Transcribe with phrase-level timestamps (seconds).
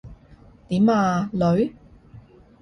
[0.67, 1.75] 點呀，女？